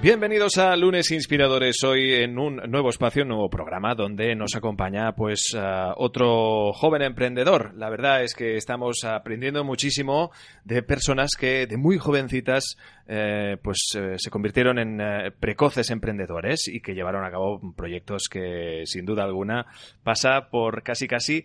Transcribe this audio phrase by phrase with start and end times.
[0.00, 1.82] Bienvenidos a Lunes Inspiradores.
[1.82, 7.02] Hoy en un nuevo espacio, un nuevo programa donde nos acompaña pues uh, otro joven
[7.02, 7.74] emprendedor.
[7.74, 10.30] La verdad es que estamos aprendiendo muchísimo
[10.62, 12.76] de personas que de muy jovencitas
[13.08, 18.28] eh, pues eh, se convirtieron en eh, precoces emprendedores y que llevaron a cabo proyectos
[18.30, 19.66] que sin duda alguna
[20.04, 21.44] pasa por casi casi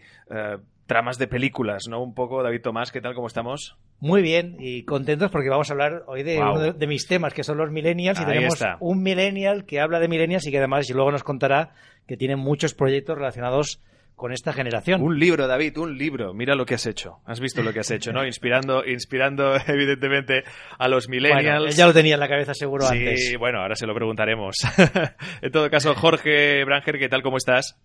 [0.93, 2.03] tramas de películas, ¿no?
[2.03, 3.15] Un poco, David Tomás, ¿qué tal?
[3.15, 3.75] ¿Cómo estamos?
[3.99, 6.51] Muy bien y contentos porque vamos a hablar hoy de Wow.
[6.51, 8.77] uno de, de mis temas, que son los millennials, y Ahí tenemos está.
[8.79, 11.71] un millennial que habla de millennials y que además y luego nos contará
[12.07, 13.81] que tiene muchos proyectos relacionados
[14.15, 15.01] con esta generación.
[15.01, 16.31] Un libro, David, un libro.
[16.35, 17.17] Mira lo que has hecho.
[17.25, 18.23] Has visto lo que has hecho, ¿no?
[18.27, 20.43] Inspirando, inspirando evidentemente
[20.77, 21.65] a los Bueno, millennials.
[21.65, 23.35] él ya lo tenía en la cabeza seguro sí, antes.
[23.39, 24.57] bueno, ahora se lo preguntaremos.
[25.41, 27.23] en todo caso, Jorge Branger, ¿qué tal?
[27.23, 27.79] ¿Cómo estás?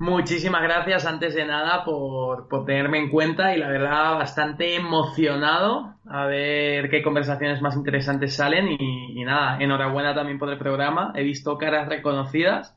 [0.00, 5.94] Muchísimas gracias antes de nada por, por tenerme en cuenta y la verdad bastante emocionado
[6.08, 11.12] a ver qué conversaciones más interesantes salen y, nada, enhorabuena también por el programa.
[11.16, 12.76] He visto caras reconocidas,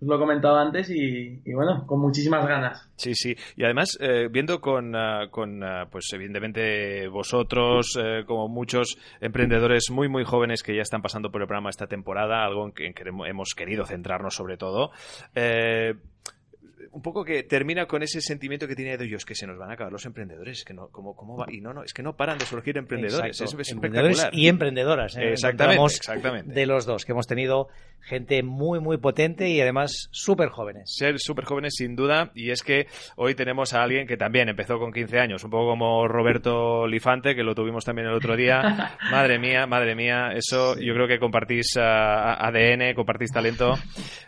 [0.00, 2.90] os lo he comentado antes y, bueno, con muchísimas ganas.
[2.96, 3.36] Sí, sí.
[3.56, 9.90] Y además, eh, viendo con, ah, con ah, pues evidentemente vosotros, eh, como muchos emprendedores
[9.90, 12.92] muy, muy jóvenes que ya están pasando por el programa esta temporada, algo en que
[13.26, 14.90] hemos querido centrarnos sobre todo,
[15.34, 15.94] eh,
[16.92, 19.70] un poco que termina con ese sentimiento que tiene de ellos que se nos van
[19.70, 21.46] a acabar los emprendedores, que no, ¿cómo, cómo va?
[21.50, 23.60] Y no, no, es que no paran de surgir emprendedores, Exacto.
[23.60, 24.44] es, es Emprendedores espectacular.
[24.44, 25.16] y emprendedoras.
[25.16, 25.30] ¿eh?
[25.32, 26.52] Exactamente, exactamente.
[26.52, 27.68] De los dos, que hemos tenido
[28.00, 30.94] gente muy, muy potente y además súper jóvenes.
[30.96, 34.78] ser súper jóvenes sin duda y es que hoy tenemos a alguien que también empezó
[34.78, 38.96] con 15 años, un poco como Roberto Lifante, que lo tuvimos también el otro día.
[39.10, 43.74] Madre mía, madre mía, eso yo creo que compartís ah, ADN, compartís talento.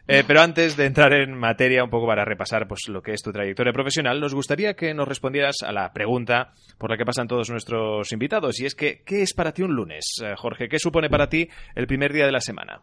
[0.07, 3.23] Eh, pero antes de entrar en materia un poco para repasar pues lo que es
[3.23, 7.29] tu trayectoria profesional, nos gustaría que nos respondieras a la pregunta por la que pasan
[7.29, 10.69] todos nuestros invitados y es que ¿qué es para ti un lunes, eh, Jorge?
[10.69, 12.81] ¿Qué supone para ti el primer día de la semana?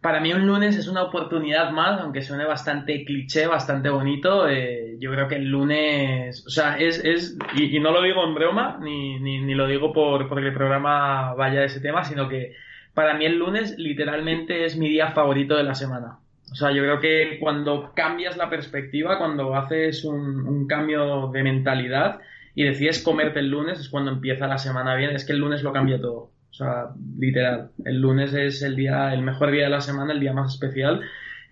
[0.00, 4.48] Para mí un lunes es una oportunidad más, aunque suene bastante cliché, bastante bonito.
[4.48, 8.34] eh, yo creo que el lunes, o sea, es, es y, no lo digo en
[8.34, 12.28] broma, ni, ni, ni lo digo por porque el programa vaya de ese tema, sino
[12.28, 12.54] que
[12.94, 16.18] para mí el lunes literalmente es mi día favorito de la semana.
[16.50, 22.20] O sea, yo creo que cuando cambias la perspectiva, cuando haces un cambio de mentalidad
[22.58, 25.10] y decides comerte el lunes, es cuando empieza la semana bien.
[25.14, 26.32] Es que el lunes lo cambia todo.
[26.50, 26.88] O sea,
[27.18, 27.70] literal.
[27.84, 31.02] El lunes es el día, el mejor día de la semana, el día más especial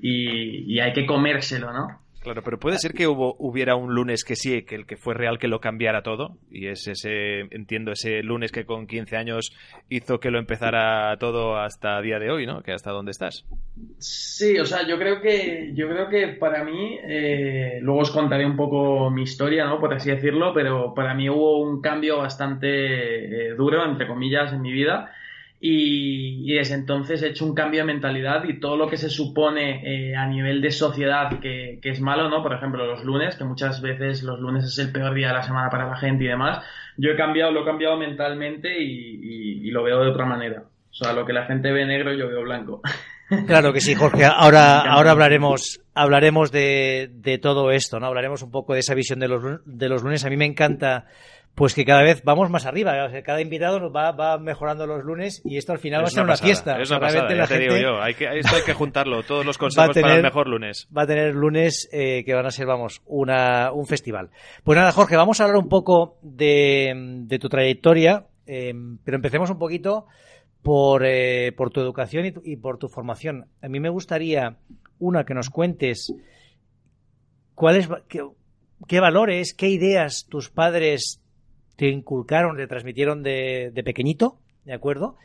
[0.00, 2.05] y, y hay que comérselo, ¿no?
[2.26, 5.14] Claro, pero puede ser que hubo, hubiera un lunes que sí, que el que fue
[5.14, 6.38] real que lo cambiara todo.
[6.50, 9.56] Y es ese, entiendo, ese lunes que con 15 años
[9.88, 12.64] hizo que lo empezara todo hasta día de hoy, ¿no?
[12.64, 13.44] Que hasta dónde estás.
[14.00, 18.44] Sí, o sea, yo creo que, yo creo que para mí, eh, luego os contaré
[18.44, 19.78] un poco mi historia, ¿no?
[19.78, 24.62] Por así decirlo, pero para mí hubo un cambio bastante eh, duro, entre comillas, en
[24.62, 25.12] mi vida.
[25.60, 29.08] Y, y desde entonces he hecho un cambio de mentalidad y todo lo que se
[29.08, 29.80] supone
[30.10, 32.42] eh, a nivel de sociedad que, que es malo, ¿no?
[32.42, 35.42] Por ejemplo, los lunes, que muchas veces los lunes es el peor día de la
[35.42, 36.62] semana para la gente y demás.
[36.98, 38.84] Yo he cambiado, lo he cambiado mentalmente y,
[39.22, 40.62] y- y lo veo de otra manera.
[40.90, 42.82] O sea, lo que la gente ve negro, yo veo blanco.
[43.48, 44.24] Claro que sí, Jorge.
[44.24, 48.06] Ahora, ahora hablaremos, hablaremos de, de todo esto, ¿no?
[48.06, 50.24] Hablaremos un poco de esa visión de los, de los lunes.
[50.24, 51.06] A mí me encanta,
[51.56, 53.04] pues que cada vez vamos más arriba.
[53.06, 56.06] O sea, cada invitado nos va, va mejorando los lunes y esto al final va
[56.06, 56.80] a ser una, pasada, fiesta.
[56.80, 58.00] Es una pasada, realmente ya la te digo yo.
[58.02, 60.86] Hay que, esto hay que juntarlo, todos los consejos tener- para el mejor lunes.
[60.96, 64.30] va a tener lunes eh, que van a ser, vamos, una, un festival.
[64.62, 66.92] Pues nada, Jorge, vamos a hablar un poco de,
[67.24, 68.72] de tu trayectoria, eh,
[69.02, 70.06] pero empecemos un poquito
[70.62, 73.46] por, eh, por tu educación y, tu- y por tu formación.
[73.62, 74.58] A mí me gustaría,
[74.98, 76.12] una, que nos cuentes
[77.54, 77.88] cuáles,
[78.88, 81.22] qué valores, qué ideas tus padres
[81.76, 85.16] te inculcaron, te transmitieron de, de pequeñito, ¿de acuerdo?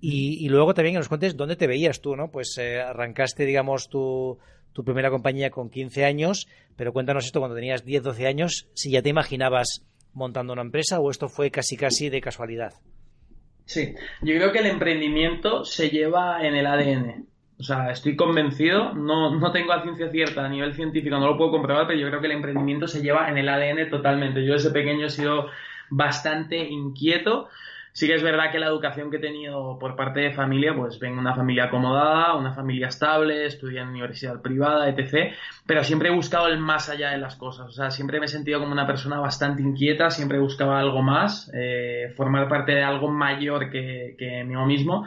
[0.00, 2.30] Y, luego también que nos cuentes dónde te veías tú, ¿no?
[2.30, 4.38] Pues eh, arrancaste, digamos, tu,
[4.72, 6.46] tu primera compañía con 15 años,
[6.76, 11.00] pero cuéntanos esto cuando tenías 10, 12 años, si ya te imaginabas montando una empresa
[11.00, 12.74] o esto fue casi casi de casualidad.
[13.64, 17.26] Sí, yo creo que el emprendimiento se lleva en el ADN.
[17.58, 21.38] O sea, estoy convencido, no, no tengo a ciencia cierta a nivel científico, no lo
[21.38, 24.44] puedo comprobar, pero yo creo que el emprendimiento se lleva en el ADN totalmente.
[24.44, 25.46] Yo desde pequeño he sido
[25.96, 27.48] bastante inquieto.
[27.92, 30.98] Sí que es verdad que la educación que he tenido por parte de familia, pues
[30.98, 35.32] vengo de una familia acomodada, una familia estable, estudié en universidad privada, etc.
[35.64, 37.68] Pero siempre he buscado el más allá de las cosas.
[37.68, 41.52] O sea, siempre me he sentido como una persona bastante inquieta, siempre buscaba algo más,
[41.54, 45.06] eh, formar parte de algo mayor que, que mío mismo.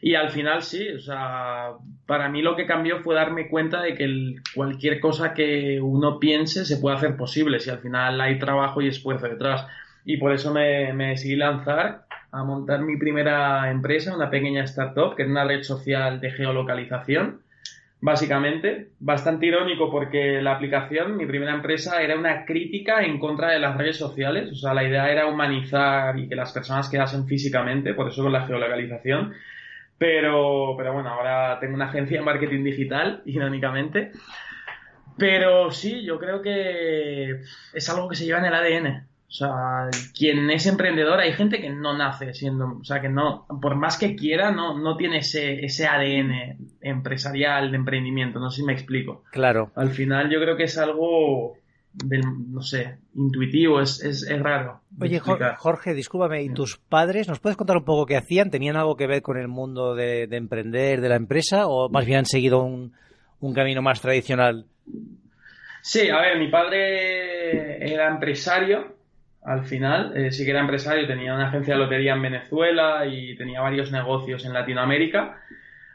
[0.00, 1.72] Y al final sí, o sea,
[2.06, 6.64] para mí lo que cambió fue darme cuenta de que cualquier cosa que uno piense
[6.64, 9.66] se puede hacer posible si al final hay trabajo y esfuerzo detrás.
[10.10, 15.14] Y por eso me, me decidí lanzar a montar mi primera empresa, una pequeña startup,
[15.14, 17.42] que es una red social de geolocalización,
[18.00, 18.88] básicamente.
[19.00, 23.76] Bastante irónico porque la aplicación, mi primera empresa, era una crítica en contra de las
[23.76, 24.50] redes sociales.
[24.50, 28.32] O sea, la idea era humanizar y que las personas quedasen físicamente, por eso con
[28.32, 29.34] la geolocalización.
[29.98, 34.12] Pero, pero bueno, ahora tengo una agencia de marketing digital, irónicamente.
[35.18, 37.42] Pero sí, yo creo que
[37.74, 39.08] es algo que se lleva en el ADN.
[39.28, 43.46] O sea, quien es emprendedor, hay gente que no nace siendo, o sea, que no,
[43.60, 48.62] por más que quiera, no, no tiene ese, ese ADN empresarial de emprendimiento, no sé
[48.62, 49.24] si me explico.
[49.30, 49.70] Claro.
[49.76, 51.58] Al final yo creo que es algo
[51.92, 54.80] del, no sé, intuitivo, es, es, es raro.
[54.98, 58.50] Oye, Jorge, discúlpame, ¿y tus padres, nos puedes contar un poco qué hacían?
[58.50, 62.06] ¿Tenían algo que ver con el mundo de, de emprender, de la empresa, o más
[62.06, 62.94] bien han seguido un,
[63.40, 64.64] un camino más tradicional?
[65.82, 68.97] Sí, a ver, mi padre era empresario,
[69.42, 70.16] al final.
[70.16, 73.90] Eh, sí que era empresario, tenía una agencia de lotería en Venezuela y tenía varios
[73.92, 75.40] negocios en Latinoamérica.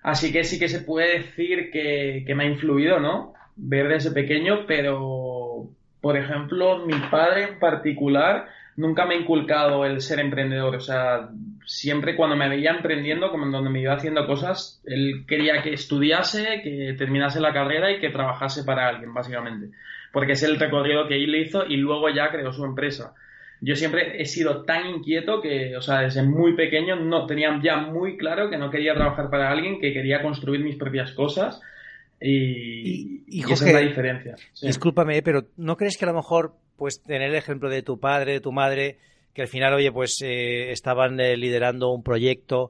[0.01, 3.33] Así que sí que se puede decir que, me ha influido, ¿no?
[3.55, 5.69] Ver desde pequeño, pero,
[6.01, 10.75] por ejemplo, mi padre en particular nunca me ha inculcado el ser emprendedor.
[10.75, 11.29] O sea,
[11.65, 15.73] siempre cuando me veía emprendiendo, como en donde me iba haciendo cosas, él quería que
[15.73, 19.69] estudiase, que terminase la carrera y que trabajase para alguien, básicamente.
[20.11, 23.13] Porque es el recorrido que él hizo y luego ya creó su empresa
[23.63, 27.77] yo siempre he sido tan inquieto que, o sea, desde muy pequeño no tenía ya
[27.77, 31.61] muy claro que no quería trabajar para alguien, que quería construir mis propias cosas.
[32.19, 34.35] Y, y, esa es la diferencia.
[34.61, 38.33] Discúlpame, pero ¿no crees que a lo mejor, pues, tener el ejemplo de tu padre,
[38.33, 38.97] de tu madre,
[39.33, 42.69] que al final, oye, pues eh, estaban eh, liderando un proyecto,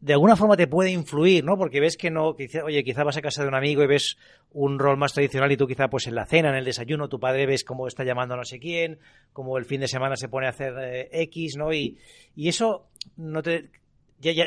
[0.00, 1.56] de alguna forma te puede influir, ¿no?
[1.56, 4.16] Porque ves que no, que, oye, quizá vas a casa de un amigo y ves
[4.52, 7.18] un rol más tradicional y tú quizá pues en la cena, en el desayuno, tu
[7.18, 9.00] padre ves cómo está llamando a no sé quién,
[9.32, 11.72] cómo el fin de semana se pone a hacer eh, X, ¿no?
[11.72, 11.98] Y,
[12.36, 12.86] y eso
[13.16, 13.70] no te...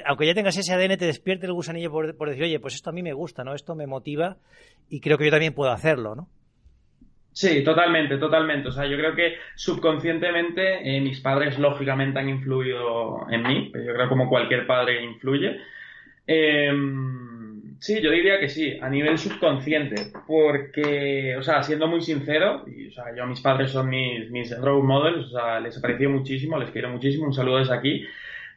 [0.06, 2.90] aunque ya tengas ese ADN, te despierte el gusanillo por, por decir, oye, pues esto
[2.90, 3.54] a mí me gusta, ¿no?
[3.54, 4.38] Esto me motiva
[4.90, 6.30] y creo que yo también puedo hacerlo, ¿no?
[7.34, 8.68] Sí, totalmente, totalmente.
[8.68, 13.94] O sea, yo creo que subconscientemente eh, mis padres lógicamente han influido en mí, yo
[13.94, 15.58] creo como cualquier padre influye.
[16.28, 22.64] Em, sí, yo diría que sí, a nivel subconsciente, porque, o sea, siendo muy sincero,
[22.68, 26.10] y, o sea, yo mis padres son mis, mis role models, o sea, les aprecio
[26.10, 28.06] muchísimo, les quiero muchísimo, un saludo desde aquí,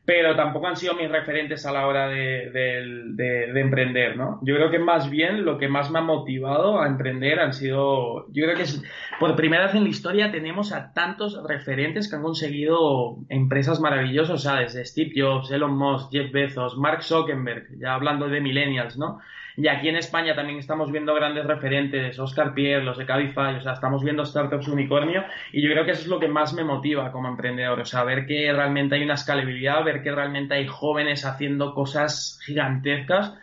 [0.04, 4.38] pero tampoco han sido mis referentes a la hora de, emprender, ¿no?
[4.42, 8.26] Yo creo que más bien lo que más me ha motivado a emprender han sido,
[8.30, 8.82] yo creo que es,
[9.18, 14.34] por primera vez en la historia tenemos a tantos referentes que han conseguido empresas maravillosas,
[14.34, 18.98] o sea, desde Steve Jobs, Elon Musk, Jeff Bezos, Mark Zuckerberg, ya hablando de millennials,
[18.98, 19.20] ¿no?
[19.56, 23.60] Y aquí en España también estamos viendo grandes referentes, Oscar Pierre, los de Cabify, o
[23.60, 26.64] sea, estamos viendo startups unicornio y yo creo que eso es lo que más me
[26.64, 30.66] motiva como emprendedor, o sea, ver que realmente hay una escalabilidad, ver que realmente hay
[30.66, 33.34] jóvenes haciendo cosas gigantescas,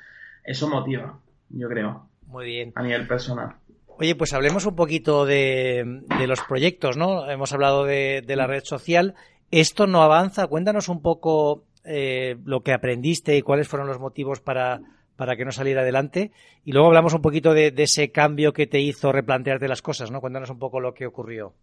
[0.43, 1.17] eso motiva,
[1.49, 2.07] yo creo.
[2.27, 2.71] Muy bien.
[2.75, 3.55] A nivel personal.
[3.87, 7.29] Oye, pues hablemos un poquito de, los proyectos, ¿no?
[7.29, 9.15] Hemos hablado de, la red social.
[9.51, 10.47] Esto no avanza.
[10.47, 14.81] Cuéntanos un poco eh, lo que aprendiste y cuáles fueron los motivos para,
[15.15, 16.31] para que no saliera adelante.
[16.65, 20.21] Y luego hablamos un poquito de, ese cambio que te hizo replantearte las cosas, ¿no?
[20.21, 21.53] Cuéntanos un poco lo que ocurrió.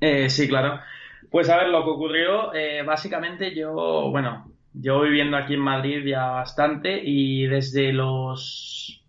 [0.00, 0.80] Eh, sí, claro.
[1.30, 6.04] Pues a ver, lo que ocurrió, eh, básicamente yo, bueno, yo viviendo aquí en Madrid
[6.04, 9.02] ya bastante y desde los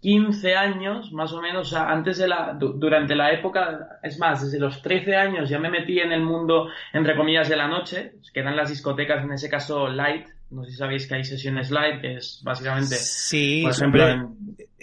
[0.00, 4.80] 15 años, más o menos, antes de la, durante la época, es más, desde los
[4.82, 8.56] 13 años ya me metí en el mundo, entre comillas, de la noche, que eran
[8.56, 12.14] las discotecas, en ese caso light, no sé si sabéis que hay sesiones live, que
[12.14, 12.96] es básicamente.
[12.96, 14.32] Sí, por ejemplo.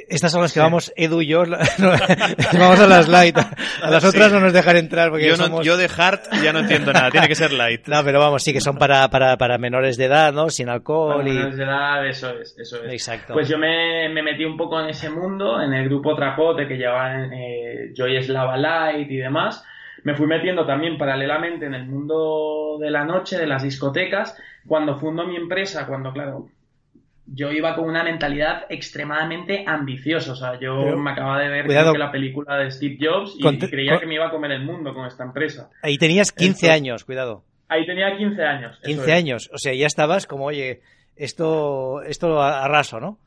[0.08, 1.44] Estas son las que vamos, Edu y yo,
[2.54, 3.36] vamos a las light.
[3.38, 5.66] A las otras no nos dejan entrar porque yo, somos...
[5.66, 7.88] yo de hard ya no entiendo nada, tiene que ser light.
[7.88, 10.50] No, pero vamos, sí que son para, para, para menores de edad, ¿no?
[10.50, 12.94] Sin alcohol para menores de edad, eso es, eso es.
[12.94, 13.34] Exacto.
[13.34, 16.76] Pues yo me, me metí un poco en ese mundo, en el grupo Trapote que
[16.76, 19.64] llevaban eh, Joy Slava Light y demás.
[20.06, 25.00] Me fui metiendo también paralelamente en el mundo de la noche, de las discotecas, cuando
[25.00, 26.48] fundo mi empresa, cuando, claro,
[27.26, 30.34] yo iba con una mentalidad extremadamente ambiciosa.
[30.34, 34.06] O sea, yo me acababa de ver la película de Steve Jobs y creía que
[34.06, 35.72] me iba a comer el mundo con esta empresa.
[35.82, 37.44] Ahí tenías 15 años, cuidado.
[37.68, 38.80] Ahí tenía 15 años.
[38.84, 39.50] 15 años.
[39.52, 40.82] O sea, ya estabas como, oye,
[41.16, 43.18] esto, esto arraso, ¿no?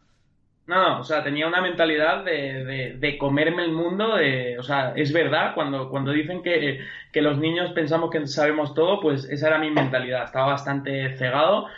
[0.69, 5.13] No, o sea, tenía una mentalidad de, de, comerme el mundo, de, o sea, es
[5.13, 9.59] verdad, cuando, cuando dicen que, que, los niños pensamos que sabemos todo, pues esa era
[9.59, 11.69] mi mentalidad, estaba bastante cegado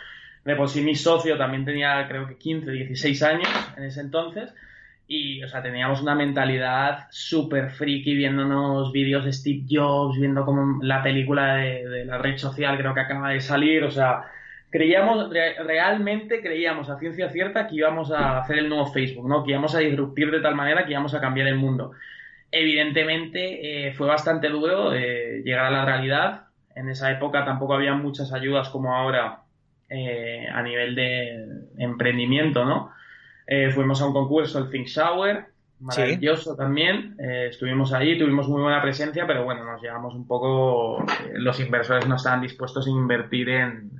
[0.43, 4.53] de por sí mi socio también tenía creo que 15, 16 años en ese entonces.
[5.07, 10.81] Y, o sea, teníamos una mentalidad súper friki viéndonos vídeos de Steve Jobs, viendo como
[10.83, 14.23] la película de, de, la red social creo que acaba de salir, o sea,
[14.71, 19.43] creíamos, realmente creíamos a ciencia cierta que íbamos a hacer el nuevo Facebook, ¿no?
[19.43, 21.91] Que íbamos a disruptir de tal manera que íbamos a cambiar el mundo.
[22.51, 26.45] Evidentemente eh, fue bastante duro eh, llegar a la realidad.
[26.73, 29.41] En esa época tampoco había muchas ayudas como ahora
[29.89, 31.45] eh, a nivel de
[31.77, 32.91] emprendimiento, ¿no?
[33.73, 35.47] fuimos a un concurso, el Think Shower,
[35.81, 37.15] maravilloso también.
[37.19, 41.03] estuvimos ahí, tuvimos muy buena presencia, pero bueno, nos llevamos un poco.
[41.33, 43.91] los inversores no estaban dispuestos a invertir en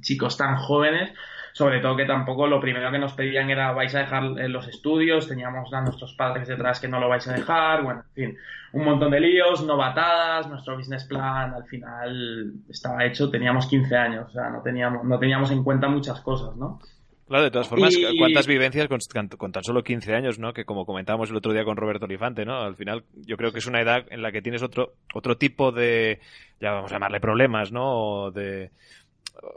[0.00, 1.12] chicos tan jóvenes
[1.56, 5.26] sobre todo que tampoco lo primero que nos pedían era vais a dejar los estudios,
[5.26, 8.38] teníamos a nuestros padres detrás que no lo vais a dejar, bueno, en fin,
[8.74, 14.26] un montón de líos, novatadas, nuestro business plan al final estaba hecho, teníamos 15 años,
[14.28, 16.78] o sea, no teníamos, no teníamos en cuenta muchas cosas, ¿no?
[17.28, 19.00] Claro, de todas formas, ¿cuántas vivencias con,
[19.36, 20.52] con, tan solo 15 años, ¿no?
[20.52, 22.60] Que como comentábamos el otro día con Roberto Olifante, ¿no?
[22.60, 25.72] Al final, yo creo que es una edad en la que tienes otro, otro tipo
[25.72, 26.20] de,
[26.60, 28.30] ya vamos a llamarle problemas, ¿no?
[28.30, 28.70] De,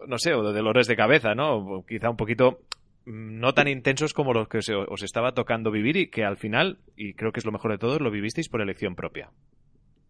[0.07, 1.85] no sé, o de dolores de cabeza, ¿no?
[1.88, 2.61] Quizá un poquito
[3.05, 6.79] mm, no tan intensos como los que os estaba tocando vivir y que al final,
[6.97, 9.29] y creo que es lo mejor de todo, lo vivisteis por elección propia.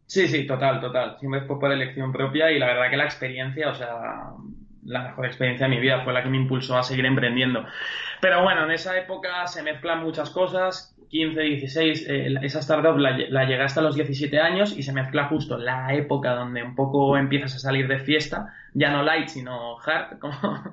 [0.06, 1.18] Sí, sí, total, total.
[1.20, 4.32] Siempre fue por elección propia y la verdad que la experiencia, o sea,
[4.86, 7.66] la mejor experiencia de mi vida fue la que me impulsó a seguir emprendiendo.
[8.22, 10.96] Pero bueno, en esa época se mezclan muchas cosas.
[11.10, 15.26] 15, 16, eh, esa startup la, la llegué hasta los 17 años y se mezcla
[15.26, 19.80] justo la época donde un poco empiezas a salir de fiesta, ya no light, sino
[19.80, 20.64] hard, como,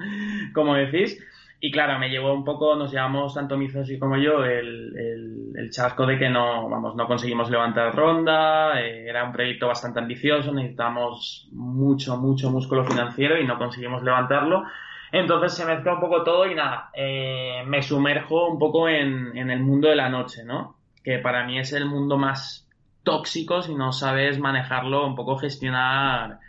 [0.52, 1.18] como decís.
[1.60, 5.70] Y claro, me llevó un poco, nos llevamos tanto mi socio como yo el, el,
[5.70, 10.52] chasco de que no, vamos, no conseguimos levantar ronda, eh, era un proyecto bastante ambicioso,
[10.52, 14.64] necesitamos mucho, mucho músculo financiero y no conseguimos levantarlo.
[15.10, 19.50] Entonces se mezcla un poco todo y nada, eh, me sumerjo un poco en, en,
[19.50, 20.76] el mundo de la noche, ¿no?
[21.02, 22.68] Que para mí es el mundo más
[23.02, 26.40] tóxico si no sabes manejarlo, un poco gestionar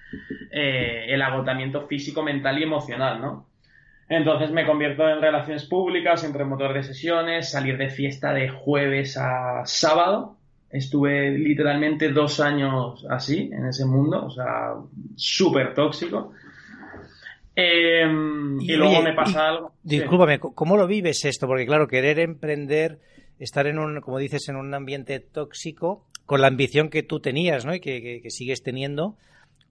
[0.51, 3.45] eh, el agotamiento físico, mental y emocional, ¿no?
[4.09, 9.17] Entonces me convierto en relaciones públicas, en promotor de sesiones, salir de fiesta de jueves
[9.17, 10.37] a sábado.
[10.69, 14.73] Estuve literalmente dos años así, en ese mundo, o sea,
[15.15, 16.33] súper tóxico.
[17.59, 19.71] Em, y, luego me pasa algo.
[19.81, 21.47] Discúlpame, ¿cómo lo vives esto?
[21.47, 22.99] Porque claro, querer emprender,
[23.39, 27.65] estar en un, como dices, en un ambiente tóxico, con la ambición que tú tenías,
[27.65, 27.73] ¿no?
[27.73, 29.15] Y que, sigues teniendo,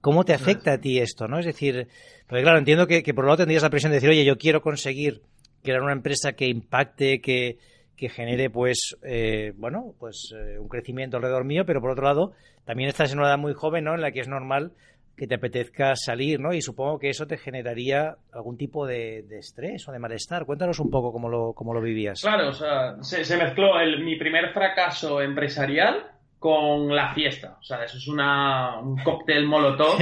[0.07, 1.41] ¿cómo te afecta a ti esto, no?
[1.41, 1.89] Es decir,
[2.29, 4.63] porque claro, entiendo que, por un lado tendrías la presión de decir, oye, yo quiero
[4.63, 5.21] conseguir
[5.65, 7.59] crear una empresa que impacte, que,
[7.97, 12.35] que genere pues eh, bueno pues eh, un crecimiento alrededor mío pero por otro lado
[12.65, 14.73] también estás en una edad muy joven no en la que es normal
[15.17, 16.53] que te apetezca salir, ¿no?
[16.53, 20.45] Y supongo que eso te generaría algún tipo de, estrés o de malestar.
[20.45, 22.21] Cuéntanos un poco cómo lo, cómo lo vivías.
[22.21, 27.57] Claro, o sea, se, mezcló el, mi primer fracaso empresarial con la fiesta.
[27.61, 29.99] O sea, eso es una, un cóctel molotov.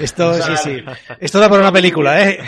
[0.00, 0.84] Esto, sí, sí.
[1.18, 2.38] Esto da para una película, ¿eh?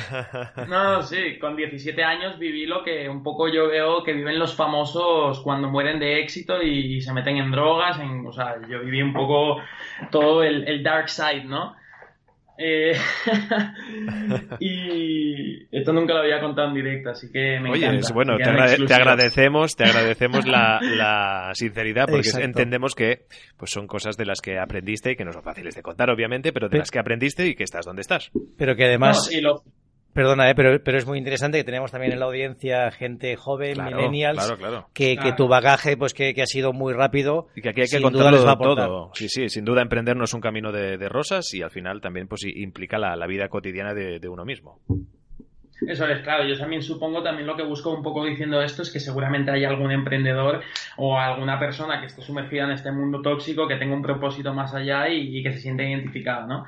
[0.69, 1.39] No, sí.
[1.39, 5.69] Con 17 años viví lo que un poco yo veo que viven los famosos cuando
[5.69, 7.99] mueren de éxito y, se meten en drogas.
[7.99, 9.57] En, o sea, yo viví un poco
[10.11, 11.80] todo el, el dark side, ¿no?
[12.63, 12.93] Eh,
[14.61, 18.13] y esto nunca lo había contado en directo, así que me Oye, encanta.
[18.13, 23.25] bueno, te, agradecemos, te agradecemos la, sinceridad porque entendemos que
[23.57, 26.53] pues son cosas de las que aprendiste y que no son fáciles de contar, obviamente,
[26.53, 28.31] pero de las que aprendiste y que estás donde estás.
[28.59, 29.31] Pero que además...
[30.13, 33.79] Perdona, eh, pero, pero es muy interesante que tenemos también en la audiencia gente joven,
[33.85, 34.53] millennials,
[34.93, 37.47] Que, que, tu bagaje pues que, ha sido muy rápido.
[37.55, 39.11] Y que aquí hay que contarlo todo.
[39.15, 42.29] Sí, sí, sin duda emprender no es un camino de, rosas y al final también
[42.29, 44.81] pues implica la, vida cotidiana de, uno mismo.
[45.87, 46.45] Eso es, claro.
[46.47, 49.65] Yo también supongo, también lo que busco un poco diciendo esto es que seguramente hay
[49.65, 50.61] algún emprendedor
[50.97, 54.75] o alguna persona que esté sumergida en este mundo tóxico que tenga un propósito más
[54.75, 56.67] allá y, y que se siente identificado, ¿no?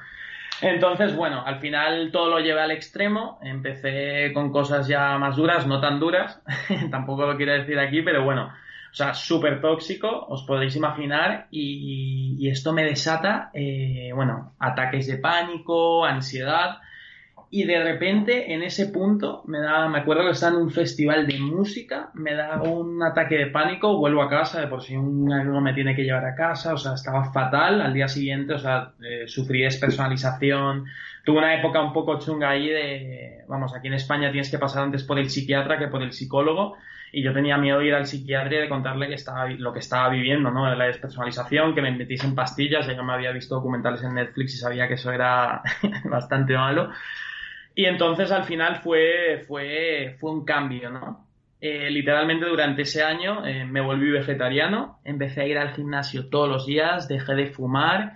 [0.60, 3.38] Entonces, bueno, al final todo lo llevé al extremo.
[3.42, 6.40] Empecé con cosas ya más duras, no tan duras,
[6.90, 8.52] tampoco lo quiero decir aquí, pero bueno,
[8.92, 15.16] o sea, súper tóxico, os podéis imaginar, y, esto me desata, eh, bueno, ataques de
[15.16, 16.78] pánico, ansiedad,
[17.54, 21.26] y de repente en ese punto me da, me acuerdo que estaba en un festival
[21.26, 25.30] de música, me da un ataque de pánico, vuelvo a casa, de por si un
[25.30, 28.58] algo me tiene que llevar a casa, o sea, estaba fatal, al día siguiente, o
[28.58, 30.86] sea, eh, sufrí despersonalización,
[31.26, 34.84] tuve una época un poco chunga ahí de, vamos, aquí en España tienes que pasar
[34.84, 36.78] antes por el psiquiatra que por el psicólogo,
[37.12, 39.80] y yo tenía miedo de ir al psiquiatra y de contarle que estaba, lo que
[39.80, 40.74] estaba viviendo, ¿no?
[40.74, 44.88] La despersonalización, que me metiesen pastillas, yo me había visto documentales en Netflix y sabía
[44.88, 45.60] que eso era
[46.04, 46.88] bastante malo.
[47.74, 51.26] Y entonces al final fue, fue, fue un cambio, ¿no?
[51.60, 56.48] Eh, literalmente durante ese año eh, me volví vegetariano, empecé a ir al gimnasio todos
[56.48, 58.14] los días, dejé de fumar,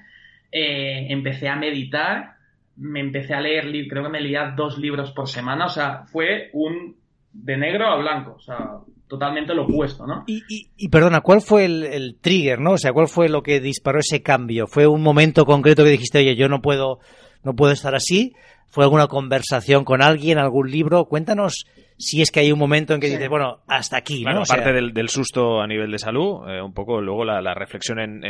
[0.50, 2.34] eh, empecé a meditar,
[2.76, 6.50] me empecé a leer, creo que me leía dos libros por semana, o sea, fue
[6.54, 6.96] un
[7.32, 10.25] de negro a blanco, o sea, totalmente lo opuesto, ¿no?
[10.26, 10.42] Y,
[10.76, 12.72] y, perdona, ¿cuál fue el, trigger, no?
[12.72, 14.66] O sea, ¿cuál fue lo que disparó ese cambio?
[14.66, 16.98] ¿Fue un momento concreto que dijiste, oye, yo no puedo,
[17.46, 18.34] no puedo estar así?
[18.66, 21.06] ¿Fue alguna conversación con alguien, algún libro?
[21.06, 21.64] Cuéntanos
[21.96, 24.42] si es que hay un momento en que dices, bueno, hasta aquí, ¿no?
[24.42, 28.24] aparte del, susto a nivel de salud, eh, un poco luego la, reflexión en,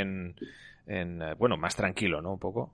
[0.86, 2.34] en, eh, bueno, más tranquilo, ¿no?
[2.34, 2.72] Un poco.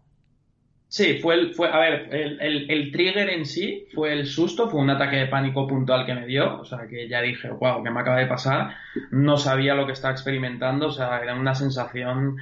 [0.89, 4.83] Sí, fue el, fue, a ver, el, el, trigger en sí fue el susto, fue
[4.83, 7.91] un ataque de pánico puntual que me dio, o sea, que ya dije, wow, ¿qué
[7.91, 8.75] me acaba de pasar?
[9.11, 12.37] No sabía lo que estaba experimentando, o sea, era una sensación,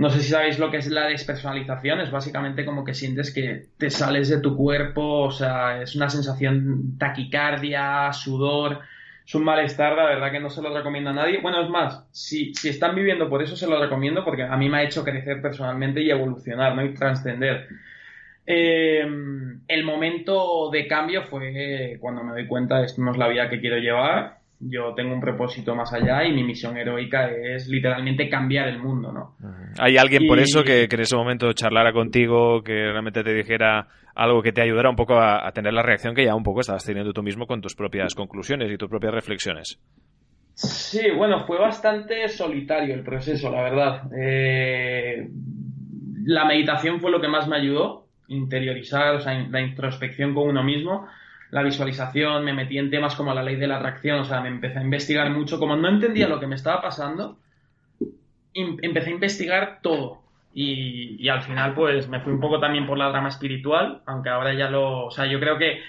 [0.00, 3.66] no sé si sabéis lo que es la despersonalización, es básicamente como que sientes que
[3.76, 8.80] te sales de tu cuerpo, o sea, es una sensación taquicardia, sudor,
[9.26, 11.42] es un malestar, la verdad que no se lo recomiendo a nadie.
[11.42, 14.70] Bueno, es más, si, si están viviendo por eso, se lo recomiendo porque a mí
[14.70, 16.82] me ha hecho crecer personalmente y evolucionar, ¿no?
[16.82, 17.68] Y trascender.
[18.46, 19.06] Eh,
[19.68, 23.50] el momento de cambio fue cuando me doy cuenta de esto no es la vida
[23.50, 24.39] que quiero llevar.
[24.60, 29.10] Yo tengo un propósito más allá y mi misión heroica es literalmente cambiar el mundo,
[29.10, 29.36] ¿no?
[29.78, 33.88] ¿Hay alguien por eso que, que, en ese momento charlara contigo, que realmente te dijera,
[34.14, 36.84] algo que te ayudara un poco a, tener la reacción que ya un poco estabas
[36.84, 39.80] teniendo tú mismo con tus propias conclusiones y tus propias reflexiones.
[40.54, 44.02] Sí, bueno, fue bastante solitario el proceso, la verdad.
[44.14, 45.26] Eh,
[46.24, 50.62] la meditación fue lo que más me ayudó, interiorizar, o sea, la introspección con uno
[50.62, 51.06] mismo,
[51.50, 54.48] la visualización, me metí en temas como la ley de la atracción, o sea, me
[54.48, 57.38] empecé a investigar mucho, como no entendía lo que me estaba pasando,
[58.54, 60.20] empecé a investigar todo,
[60.52, 64.52] y, al final, pues me fui un poco también por la drama espiritual, aunque ahora
[64.54, 65.06] ya lo.
[65.06, 65.80] O sea, yo creo que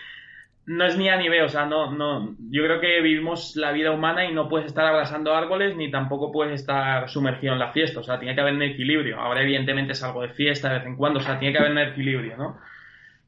[0.68, 2.36] no es ni a nivel, o sea, no, no.
[2.52, 6.32] Yo creo que vivimos la vida humana y no puedes estar abrazando árboles ni tampoco
[6.32, 9.20] puedes estar sumergido en la fiesta, o sea, tiene que haber un equilibrio.
[9.20, 11.72] Ahora, evidentemente, es algo de fiesta de vez en cuando, o sea, tiene que haber
[11.72, 12.58] un equilibrio, ¿no?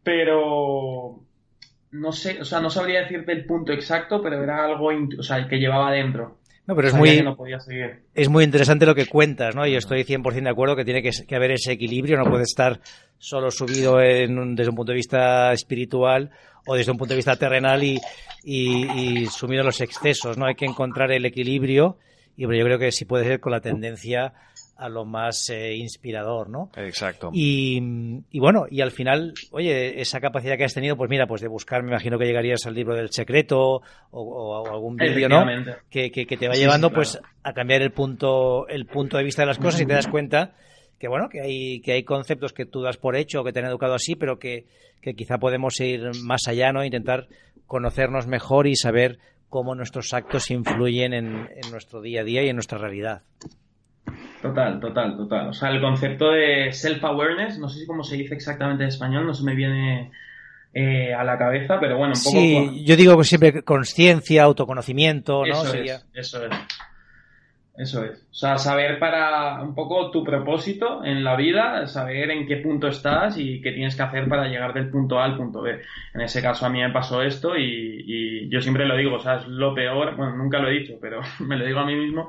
[0.03, 1.19] Pero.
[1.93, 5.37] No sé, o sea, no sabría decirte el punto exacto, pero era algo, o sea,
[5.37, 6.39] el que llevaba adentro.
[6.65, 7.23] No, pero es muy,
[8.15, 9.67] es muy interesante lo que cuentas, ¿no?
[9.67, 12.79] Y estoy 100% de acuerdo que tiene que, haber ese equilibrio, no puede estar
[13.19, 16.31] solo subido en desde un punto de vista espiritual
[16.65, 17.99] o desde un punto de vista terrenal y,
[18.43, 20.47] y, sumido en los excesos, ¿no?
[20.47, 21.99] Hay que encontrar el equilibrio
[22.35, 24.33] y yo creo que sí puede ser con la tendencia
[24.75, 26.71] a lo más eh, inspirador, ¿no?
[26.75, 27.29] Exacto.
[27.33, 27.79] Y,
[28.31, 31.47] y, bueno, y al final, oye, esa capacidad que has tenido, pues mira, pues de
[31.47, 33.81] buscar, me imagino que llegarías al libro del secreto
[34.11, 35.45] o, algún vídeo, ¿no?
[35.89, 39.47] Que, que, te va llevando, pues, a cambiar el punto, el punto de vista de
[39.47, 40.53] las cosas y te das cuenta
[41.03, 43.59] que bueno, que hay, que hay conceptos que tú das por hecho o que te
[43.59, 44.67] han educado así, pero que,
[45.01, 46.85] que quizá podemos ir más allá, ¿no?
[46.85, 47.27] Intentar
[47.67, 52.47] conocernos mejor y saber cómo nuestros actos influyen en, en nuestro día a día y
[52.47, 53.23] en nuestra realidad.
[54.41, 55.47] Total, total, total.
[55.49, 59.25] O sea, el concepto de self-awareness, no sé si cómo se dice exactamente en español,
[59.25, 60.11] no se me viene
[60.73, 62.37] eh, a la cabeza, pero bueno, un poco.
[62.37, 65.63] Sí, yo digo siempre conciencia, autoconocimiento, ¿no?
[65.63, 66.51] Eso es, eso es.
[67.75, 68.19] Eso es.
[68.29, 72.87] O sea, saber para un poco tu propósito en la vida, saber en qué punto
[72.87, 75.81] estás y qué tienes que hacer para llegar del punto A al punto B.
[76.13, 79.37] En ese caso a mí me pasó esto y, yo siempre lo digo, o sea,
[79.37, 82.27] es lo peor, bueno, nunca lo he dicho, pero me lo digo a mí mismo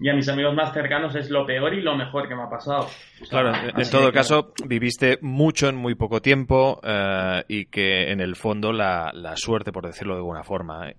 [0.00, 2.48] y a mis amigos más cercanos es lo peor y lo mejor que me ha
[2.48, 2.88] pasado.
[3.28, 8.36] claro, en todo caso, viviste mucho en muy poco tiempo eh, y que en el
[8.36, 10.94] fondo la, la, suerte, por decirlo de alguna forma, eh,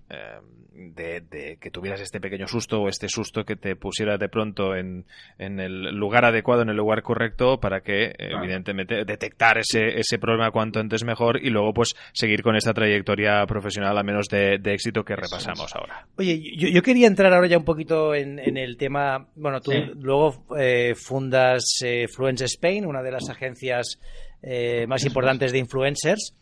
[0.78, 5.04] de, que tuvieras este pequeño susto o este susto que te pusiera de pronto en,
[5.38, 10.50] en el lugar adecuado, en el lugar correcto, para que, evidentemente, detectar ese, ese problema
[10.50, 15.04] cuanto antes mejor y luego, pues, seguir con esta trayectoria profesional, a menos de, éxito
[15.04, 16.06] que repasamos ahora.
[16.16, 19.28] Oye, yo, quería entrar ahora ya un poquito en, el tema.
[19.34, 23.98] Bueno, tú luego eh, fundas eh, Fluence Spain, una de las agencias
[24.42, 26.34] eh, más importantes de influencers.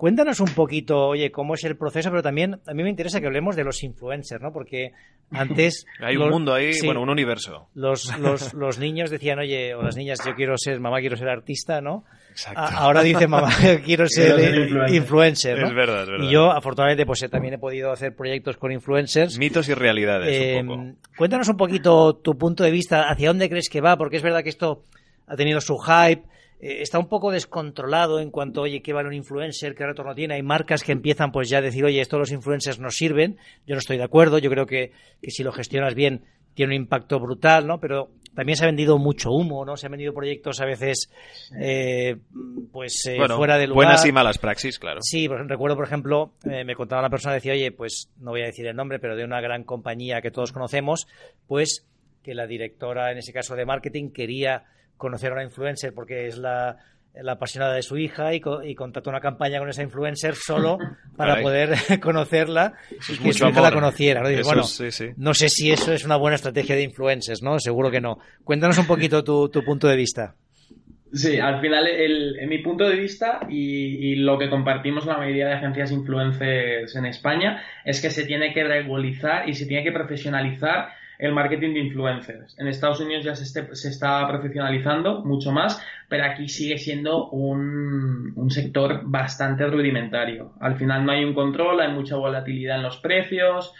[0.00, 3.26] Cuéntanos un poquito, oye, cómo es el proceso, pero también a mí me interesa que
[3.26, 4.50] hablemos de los influencers, ¿no?
[4.50, 4.92] Porque
[5.30, 5.84] antes...
[6.00, 7.68] Hay un mundo ahí, bueno, un universo.
[7.74, 11.28] Los, los, los, niños decían, oye, o las niñas, yo quiero ser, mamá, quiero ser
[11.28, 12.04] artista, ¿no?
[12.30, 12.62] Exacto.
[12.62, 13.50] ahora dice mamá,
[13.84, 15.68] quiero ser influencer, ¿no?
[15.68, 16.26] Es verdad, es verdad.
[16.26, 19.36] Y yo, afortunadamente, pues también he podido hacer proyectos con influencers.
[19.36, 23.68] Mitos y realidades, un em, Cuéntanos un poquito tu punto de vista, hacia dónde crees
[23.68, 24.86] que va, porque es verdad que esto
[25.26, 26.22] ha tenido su hype,
[26.60, 30.34] eh, está un poco descontrolado en cuanto, oye, qué vale un influencer, qué retorno tiene.
[30.34, 33.38] Hay marcas que empiezan pues ya a decir, oye, estos los influencers nos sirven.
[33.66, 34.38] Yo no estoy de acuerdo.
[34.38, 34.92] Yo creo que,
[35.22, 37.80] que si lo gestionas bien, tiene un impacto brutal, ¿no?
[37.80, 39.76] Pero también se ha vendido mucho humo, ¿no?
[39.76, 41.10] Se han vendido proyectos a veces,
[41.58, 42.16] eh,
[42.72, 43.86] pues, eh, fuera de lugar.
[43.86, 45.00] Buenas y malas praxis, claro.
[45.02, 48.46] Sí, recuerdo, por ejemplo, eh, me contaba una persona, decía, oye, pues, no voy a
[48.46, 51.06] decir el nombre, pero de una gran compañía que todos conocemos,
[51.46, 51.86] pues,
[52.22, 54.64] que la directora, en ese caso de marketing, quería
[55.00, 56.76] conocer a una influencer porque es la
[57.14, 60.78] la apasionada de su hija y, y contrató una campaña con esa influencer solo
[61.16, 62.74] para poder conocerla
[63.08, 64.22] y que su hija la conociera.
[64.22, 64.28] ¿no?
[64.44, 64.62] bueno,
[65.16, 67.58] no sé si eso es una buena estrategia de influencers, ¿no?
[67.58, 68.18] Seguro que no.
[68.44, 70.34] Cuéntanos un poquito tu, tu punto de vista.
[71.12, 75.16] Sí, al final, el, en mi punto de vista y, y, lo que compartimos la
[75.16, 79.82] mayoría de agencias influencers en España es que se tiene que regularizar y se tiene
[79.82, 82.58] que profesionalizar el marketing de influencers.
[82.58, 88.50] En Estados Unidos ya se, este, está profesionalizando mucho más, pero aquí sigue siendo un,
[88.50, 90.54] sector bastante rudimentario.
[90.60, 93.72] Al final no hay un control, hay mucha volatilidad en los precios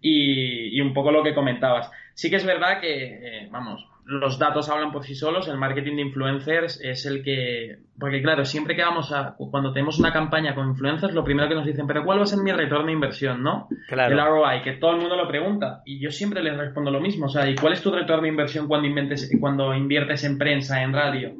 [0.00, 1.90] y, y un poco lo que comentabas.
[2.14, 5.96] Sí que es verdad que, eh, vamos, los datos hablan por sí solos, el marketing
[5.96, 10.54] de influencers es el que, porque claro, siempre que vamos a, cuando tenemos una campaña
[10.54, 12.92] con influencers, lo primero que nos dicen, pero ¿cuál va a ser mi retorno de
[12.92, 13.68] inversión, no?
[13.86, 14.14] Claro.
[14.14, 17.26] El ROI, que todo el mundo lo pregunta, y yo siempre les respondo lo mismo,
[17.26, 20.82] o sea, ¿y cuál es tu retorno de inversión cuando inviertes, cuando inviertes en prensa,
[20.82, 21.34] en radio,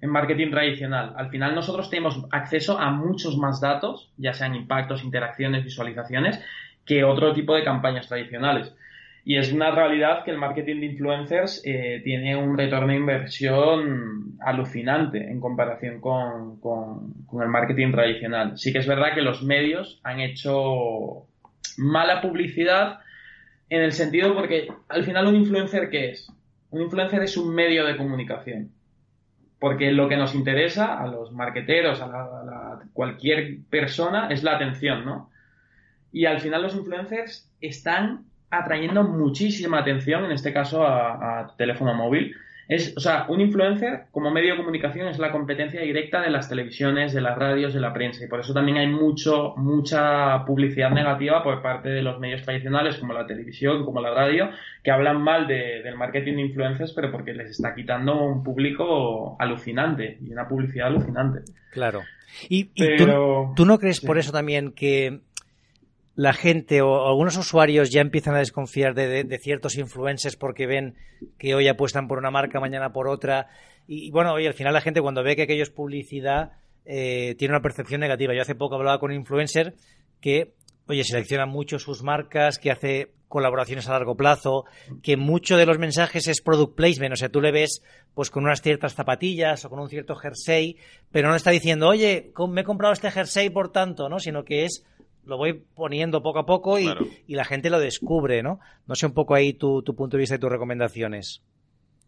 [0.00, 1.12] en marketing tradicional?
[1.18, 6.42] Al final nosotros tenemos acceso a muchos más datos, ya sean impactos, interacciones, visualizaciones,
[6.86, 8.74] que otro tipo de campañas tradicionales.
[9.28, 14.38] Y es una realidad que el marketing de influencers eh, tiene un retorno de inversión
[14.38, 18.56] alucinante en comparación con, con, el marketing tradicional.
[18.56, 21.26] Sí que es verdad que los medios han hecho
[21.76, 23.00] mala publicidad
[23.68, 26.32] en el sentido porque al final un influencer ¿qué es?
[26.70, 28.70] Un influencer es un medio de comunicación.
[29.58, 35.04] Porque lo que nos interesa a los marketeros, a, a cualquier persona, es la atención,
[35.04, 35.30] ¿no?
[36.12, 42.34] Y al final los influencers están atrayendo muchísima atención, en este caso a, teléfono móvil.
[42.68, 46.48] Es, o sea, un influencer como medio de comunicación es la competencia directa de las
[46.48, 48.24] televisiones, de las radios, de la prensa.
[48.24, 52.96] Y por eso también hay mucho, mucha publicidad negativa por parte de los medios tradicionales,
[52.96, 54.50] como la televisión, como la radio,
[54.82, 60.18] que hablan mal del marketing de influencers, pero porque les está quitando un público alucinante
[60.20, 61.42] y una publicidad alucinante.
[61.70, 62.02] Claro.
[62.48, 62.64] ¿Y,
[63.54, 65.20] tú, no crees por eso también que
[66.16, 70.96] la gente o algunos usuarios ya empiezan a desconfiar de, ciertos influencers porque ven
[71.38, 73.48] que hoy apuestan por una marca, mañana por otra.
[73.86, 76.52] Y, bueno, hoy al final la gente cuando ve que aquello es publicidad
[76.86, 78.34] eh, tiene una percepción negativa.
[78.34, 79.74] Yo hace poco hablaba con un influencer
[80.22, 80.54] que,
[80.88, 84.64] oye, selecciona mucho sus marcas, que hace colaboraciones a largo plazo,
[85.02, 87.82] que mucho de los mensajes es product placement, o sea, tú le ves
[88.14, 90.78] pues con unas ciertas zapatillas o con un cierto jersey,
[91.10, 94.20] pero no está diciendo, oye, me he comprado este jersey por tanto, ¿no?
[94.20, 94.84] Sino que es
[95.26, 96.88] lo voy poniendo poco a poco y,
[97.28, 98.60] la gente lo descubre, ¿no?
[98.86, 101.42] No sé un poco ahí tu, punto de vista y tus recomendaciones.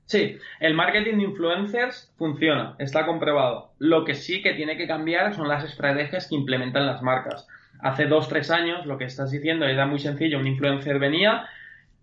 [0.06, 3.72] Sí, el marketing de influencers funciona, está comprobado.
[3.78, 7.46] Lo que sí que tiene que cambiar son las estrategias que implementan las marcas.
[7.80, 10.38] Hace dos, tres años lo que estás diciendo era muy sencillo.
[10.38, 11.46] Un influencer venía,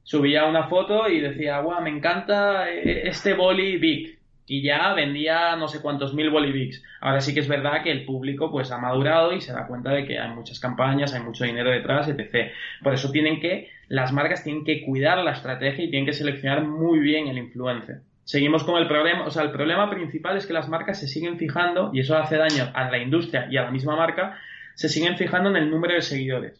[0.04, 4.15] subía una foto y decía, guau, me encanta eh, este boli big
[4.48, 6.84] y ya vendía no sé cuántos mil bolivics.
[7.02, 9.92] Ahora sí que es verdad que el público pues ha madurado y se da cuenta
[9.92, 12.52] de que hay muchas campañas, hay mucho dinero detrás, etc.
[12.84, 16.64] Por eso tienen que, las marcas tienen que cuidar la estrategia y tienen que seleccionar
[16.64, 18.02] muy bien el influencer.
[18.24, 21.38] Seguimos con el problema, o sea, el problema principal es que las marcas se siguen
[21.38, 24.40] fijando, y eso hace daño a la industria y a la misma marca,
[24.74, 26.60] se siguen fijando en el número de seguidores.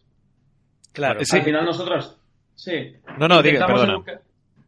[0.94, 1.20] Claro.
[1.20, 2.20] Al final nosotros,
[2.54, 2.96] sí.
[3.18, 4.04] No, no, diga, perdona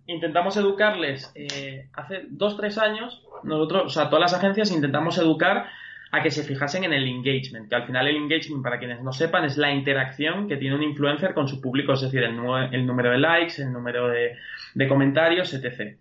[0.08, 5.68] intentamos educarles eh, hace dos, tres años, nosotros, o sea, todas las agencias intentamos educar
[6.12, 9.12] a que se fijasen en el engagement, que al final el engagement, para quienes no
[9.12, 12.40] sepan, es la interacción que tiene un influencer con su público, es decir, el,
[12.72, 14.38] el número de likes, el número de,
[14.74, 15.98] de comentarios, etc.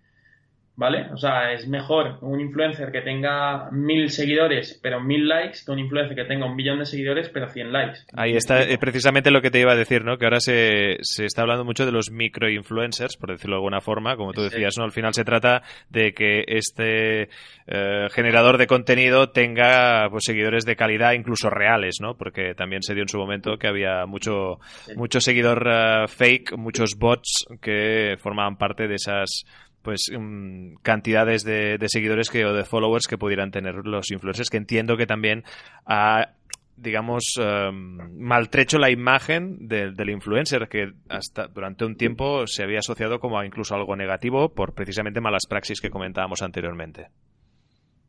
[0.77, 1.07] ¿vale?
[1.11, 5.79] O sea, es mejor un influencer que tenga mil seguidores pero mil likes que un
[5.79, 7.99] influencer que tenga un millón de seguidores pero cien likes.
[8.13, 10.17] Ahí está eh, precisamente lo que te iba a decir, ¿no?
[10.17, 14.15] Que ahora se, se está hablando mucho de los microinfluencers, por decirlo de alguna forma,
[14.15, 14.83] como tú decías, ¿no?
[14.83, 17.29] Al final se trata de que este
[17.65, 22.15] eh, generador de contenido tenga pues, seguidores de calidad, incluso reales, ¿no?
[22.15, 24.59] Porque también se dio en su momento que había mucho,
[24.95, 29.43] mucho seguidor eh, fake, muchos bots que formaban parte de esas
[29.87, 34.57] pues mm, cantidades de, seguidores que, o de followers que pudieran tener los influencers, que
[34.57, 35.45] entiendo que también
[35.85, 36.33] ha
[36.75, 43.19] digamos, em, maltrecho la imagen del influencer, que hasta durante un tiempo se había asociado
[43.19, 47.07] como a incluso algo negativo por precisamente malas praxis que comentábamos anteriormente.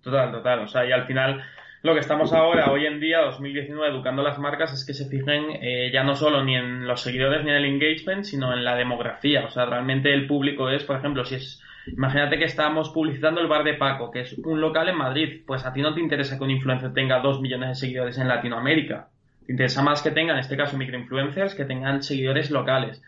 [0.02, 0.58] Total, total.
[0.64, 1.44] O sea, y al final
[1.82, 5.08] lo que estamos ahora, hoy en día, 2019, educando a las marcas es que se
[5.08, 8.64] fijen eh, ya no solo ni en los seguidores ni en el engagement, sino en
[8.64, 9.44] la demografía.
[9.44, 11.62] O sea, realmente el público es, por ejemplo, si es
[11.92, 15.42] Imagínate que estamos publicitando el bar de Paco, que es un local en Madrid.
[15.46, 18.28] Pues a ti no te interesa que un influencer tenga dos millones de seguidores en
[18.28, 19.08] Latinoamérica.
[19.46, 23.02] Te interesa más que tengan, en este caso, microinfluencers, que tengan seguidores locales.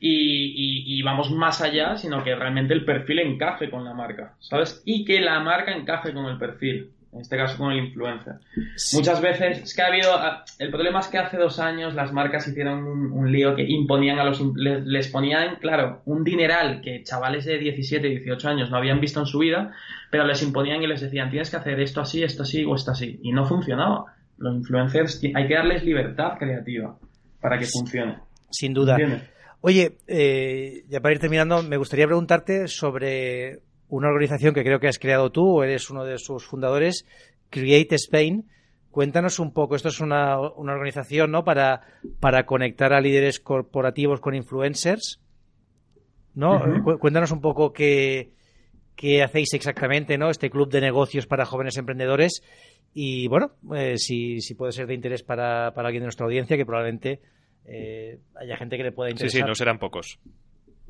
[0.00, 4.82] Y, y, vamos más allá, sino que realmente el perfil encaje con la marca, ¿sabes?
[4.84, 8.34] Y que la marca encaje con el perfil en este caso con el influencer.
[8.92, 12.12] Muchas veces, es que ha habido, ah, el problema es que hace dos años las
[12.12, 17.44] marcas hicieron un, lío que imponían a los, les, ponían, claro, un dineral que chavales
[17.44, 19.72] de 17, 18 años no habían visto en su vida,
[20.10, 22.90] pero les imponían y les decían, tienes que hacer esto así, esto así o esto
[22.90, 23.20] así.
[23.22, 24.06] Y no funcionaba.
[24.36, 26.98] Los influencers, hay que darles libertad creativa
[27.40, 28.18] para que funcione.
[28.50, 28.96] Sin duda.
[29.60, 34.88] Oye, eh, ya para ir terminando, me gustaría preguntarte sobre una organización que creo que
[34.88, 37.06] has creado tú, o eres uno de sus fundadores,
[37.50, 38.46] Create Spain.
[38.90, 41.44] Cuéntanos un poco, esto es una, organización ¿no?
[41.44, 41.80] para,
[42.20, 45.20] para conectar a líderes corporativos con influencers.
[46.34, 46.60] ¿no?
[46.98, 48.30] Cuéntanos un poco qué,
[48.96, 50.30] qué hacéis exactamente, ¿no?
[50.30, 52.42] Este club de negocios para jóvenes emprendedores.
[52.92, 56.56] Y bueno, eh, si, si, puede ser de interés para, para, alguien de nuestra audiencia,
[56.56, 57.20] que probablemente
[57.66, 59.32] eh, haya gente que le pueda interesar.
[59.32, 60.18] Sí, sí, no serán pocos.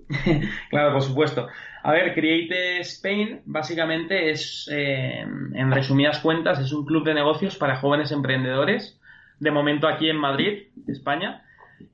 [0.70, 1.48] claro, por supuesto.
[1.82, 7.56] A ver, Create Spain básicamente es, eh, en resumidas cuentas, es un club de negocios
[7.56, 8.98] para jóvenes emprendedores,
[9.38, 11.44] de momento aquí en Madrid, España,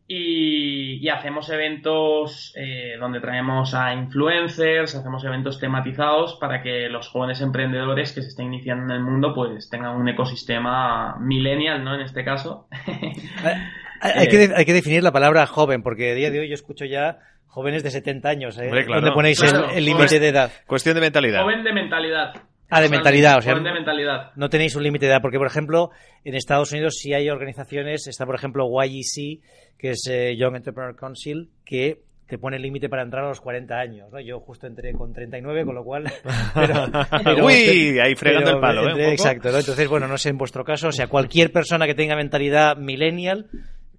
[0.06, 7.40] y, hacemos eventos eh, donde traemos a influencers, hacemos eventos tematizados para que los jóvenes
[7.40, 11.94] emprendedores que se estén iniciando en el mundo pues tengan un ecosistema millennial, ¿no?
[11.94, 12.68] En este caso.
[14.00, 16.84] hay, que, hay que definir la palabra joven, porque a día de hoy yo escucho
[16.84, 18.70] ya jóvenes de 70 años, ¿eh?
[18.86, 20.52] ¿Dónde ponéis el límite de edad?
[20.66, 21.42] Cuestión de mentalidad.
[21.42, 22.32] Joven de mentalidad.
[22.70, 24.30] Ah, de mentalidad, o sea, de mentalidad.
[24.36, 25.90] no tenéis un límite de edad, porque por ejemplo,
[26.24, 29.40] en Estados Unidos sí hay organizaciones, está por ejemplo YEC,
[29.76, 33.40] que es eh, Young Entrepreneur Council, que te pone el límite para entrar a los
[33.40, 34.20] 40 años, ¿no?
[34.20, 36.04] Yo justo entré con 39, con lo cual...
[37.42, 39.10] Uy, ahí fregando el palo, ¿eh?
[39.10, 39.58] Exacto, ¿no?
[39.58, 43.46] Entonces, bueno, no sé en vuestro caso, o sea, cualquier persona que tenga mentalidad millennial,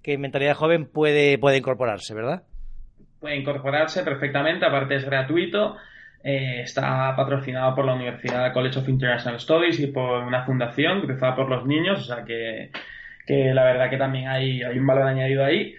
[0.02, 2.42] que mentalidad joven puede, puede incorporarse, ¿verdad?
[3.22, 5.76] puede incorporarse perfectamente, aparte es gratuito.
[6.24, 11.34] Eh, está patrocinado por la Universidad College of International Studies y por una fundación cruzada
[11.34, 12.70] por los niños, o sea que,
[13.54, 15.74] la verdad que también hay, hay un valor añadido ahí.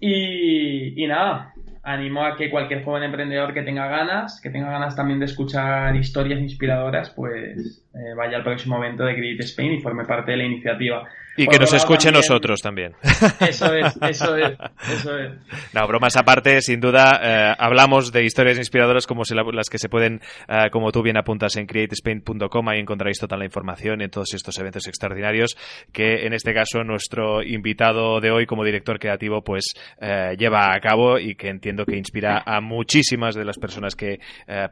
[0.00, 4.96] Y, y, nada, animo a que cualquier joven emprendedor que tenga ganas, que tenga ganas
[4.96, 9.80] también de escuchar historias inspiradoras, pues eh, vaya al próximo evento de Create Spain y
[9.80, 11.06] forme parte de la iniciativa.
[11.40, 12.94] Y que nos escuche nosotros también.
[13.40, 14.58] Eso es, eso es,
[14.92, 15.32] eso es.
[15.72, 19.22] No, bromas aparte, sin duda, eh, hablamos de historias inspiradoras como
[19.52, 23.44] las que se pueden, eh, como tú bien apuntas en createspain.com, ahí encontraréis toda la
[23.44, 25.56] información en todos estos eventos extraordinarios
[25.92, 30.80] que en este caso nuestro invitado de hoy como director creativo pues eh, lleva a
[30.80, 34.20] cabo y que entiendo que inspira a muchísimas de las personas que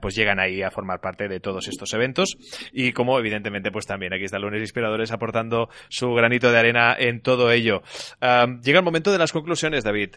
[0.01, 2.37] pues llegan ahí a formar parte de todos estos eventos
[2.73, 7.21] y como evidentemente pues también aquí están Lunes Inspiradores aportando su granito de arena en
[7.21, 7.83] todo ello.
[8.21, 10.11] llega el momento de las conclusiones, David.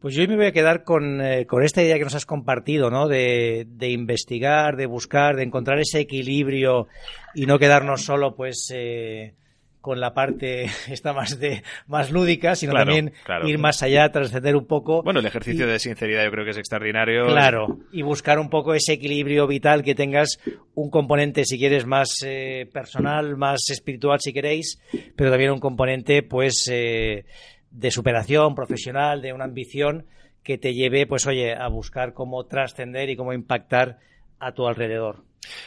[0.00, 2.90] Pues yo me voy a quedar con, eh, con esta idea que nos has compartido,
[2.90, 3.08] ¿no?
[3.08, 6.86] De, investigar, de buscar, de encontrar ese equilibrio
[7.34, 9.34] y no quedarnos solo, pues, eh,
[9.82, 13.12] con la parte esta más de más lúdica, sino también
[13.44, 15.02] ir más allá, trascender un poco.
[15.02, 17.26] Bueno, el ejercicio de sinceridad yo creo que es extraordinario.
[17.26, 20.38] Claro, y buscar un poco ese equilibrio vital que tengas
[20.74, 24.80] un componente, si quieres, más eh, personal, más espiritual, si queréis,
[25.16, 27.26] pero también un componente, pues, eh,
[27.70, 30.06] de superación profesional, de una ambición
[30.42, 33.98] que te lleve, pues, oye, a buscar cómo trascender y cómo impactar
[34.38, 35.24] a tu alrededor.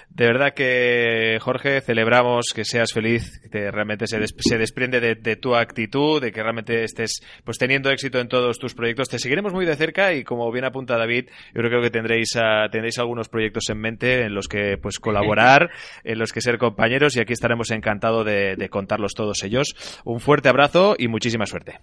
[0.09, 4.19] De verdad que, Jorge, celebramos que seas feliz, que realmente se,
[4.57, 9.09] desprende de, tu actitud, de que realmente estés pues teniendo éxito en todos tus proyectos.
[9.09, 12.29] Te seguiremos muy de cerca y, como bien apunta David, yo creo que tendréis,
[12.71, 15.69] tendréis algunos proyectos en mente en los que pues colaborar,
[16.03, 19.75] en los que ser compañeros y aquí estaremos encantados de, contarlos todos ellos.
[20.05, 21.79] Un fuerte abrazo y muchísima suerte.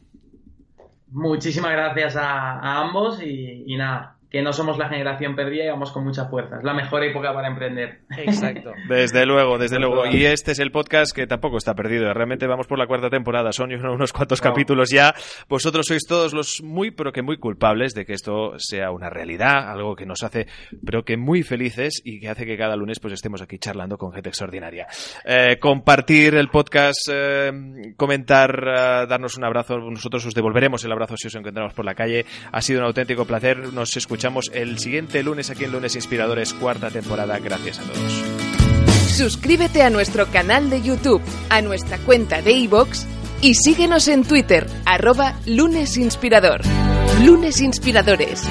[1.08, 6.04] Muchísimas gracias a, ambos y nada, que no somos la generación perdida y vamos con
[6.04, 6.56] mucha fuerza.
[6.56, 8.00] Es la mejor época para emprender.
[8.16, 8.72] Exacto.
[8.88, 10.06] desde luego, desde luego.
[10.06, 12.12] Y este es el podcast que tampoco está perdido.
[12.14, 13.52] Realmente vamos por la cuarta temporada.
[13.52, 15.14] Son unos cuantos capítulos ya.
[15.50, 19.70] Vosotros sois todos los muy, pero que muy culpables de que esto sea una realidad,
[19.70, 20.46] algo que nos hace,
[20.82, 24.12] pero que muy felices y que hace que cada lunes pues estemos aquí charlando con
[24.12, 24.86] gente extraordinaria.
[25.26, 27.52] Eh, compartir el podcast, eh,
[27.98, 29.76] comentar, eh, darnos un abrazo.
[29.76, 32.24] Nosotros os devolveremos el abrazo si os encontramos por la calle.
[32.50, 33.74] Ha sido un auténtico placer.
[33.74, 34.21] Nos escuchamos
[34.52, 37.38] el siguiente lunes aquí en Lunes Inspiradores, cuarta temporada.
[37.40, 38.24] Gracias a todos.
[39.16, 43.04] Suscríbete a nuestro canal de YouTube, a nuestra cuenta de iVoox
[43.40, 46.60] y síguenos en Twitter, arroba lunesinspirador.
[47.24, 48.42] Lunes Inspiradores.